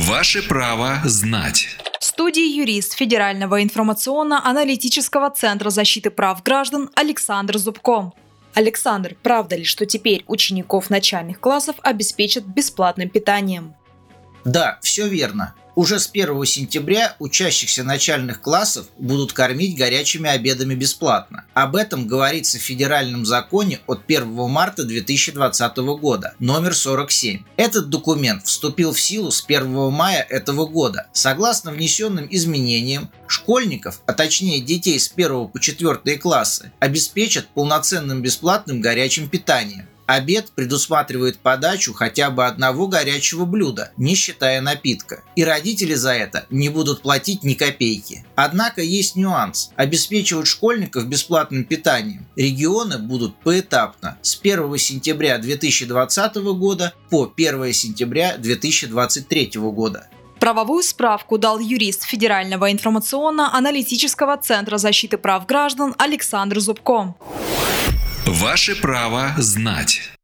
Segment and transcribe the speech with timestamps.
[0.00, 1.66] Ваше право знать.
[1.98, 8.12] В студии юрист Федерального информационно-аналитического центра защиты прав граждан Александр Зубко.
[8.54, 13.74] Александр, правда ли, что теперь учеников начальных классов обеспечат бесплатным питанием?
[14.44, 15.56] Да, все верно.
[15.78, 21.44] Уже с 1 сентября учащихся начальных классов будут кормить горячими обедами бесплатно.
[21.54, 27.44] Об этом говорится в федеральном законе от 1 марта 2020 года, номер 47.
[27.56, 31.06] Этот документ вступил в силу с 1 мая этого года.
[31.12, 38.80] Согласно внесенным изменениям, школьников, а точнее детей с 1 по 4 классы, обеспечат полноценным бесплатным
[38.80, 39.86] горячим питанием.
[40.08, 45.22] Обед предусматривает подачу хотя бы одного горячего блюда, не считая напитка.
[45.36, 48.24] И родители за это не будут платить ни копейки.
[48.34, 49.70] Однако есть нюанс.
[49.76, 58.38] Обеспечивать школьников бесплатным питанием регионы будут поэтапно с 1 сентября 2020 года по 1 сентября
[58.38, 60.08] 2023 года.
[60.40, 67.14] Правовую справку дал юрист Федерального информационно-аналитического центра защиты прав граждан Александр Зубко.
[68.26, 70.17] Ваше право знать.